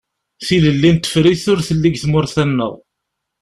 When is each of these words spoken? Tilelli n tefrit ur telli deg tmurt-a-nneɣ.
Tilelli 0.45 0.89
n 0.95 0.97
tefrit 0.97 1.45
ur 1.51 1.59
telli 1.67 1.89
deg 1.89 1.95
tmurt-a-nneɣ. 2.03 2.73